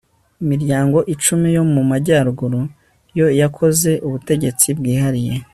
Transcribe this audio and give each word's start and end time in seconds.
imiryango 0.43 0.97
icumi 1.13 1.47
yo 1.55 1.63
mu 1.73 1.81
majyaruguru 1.89 2.59
yo 3.19 3.27
yakoze 3.41 3.91
ubutegetsi 4.07 4.67
bwihariye 4.77 5.35